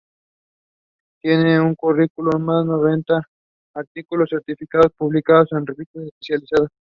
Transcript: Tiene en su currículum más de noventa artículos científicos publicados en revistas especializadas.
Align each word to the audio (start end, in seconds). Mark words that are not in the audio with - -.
Tiene 1.21 1.57
en 1.57 1.69
su 1.69 1.75
currículum 1.75 2.43
más 2.43 2.65
de 2.65 2.71
noventa 2.71 3.21
artículos 3.75 4.29
científicos 4.29 4.87
publicados 4.97 5.49
en 5.51 5.63
revistas 5.67 6.05
especializadas. 6.05 6.71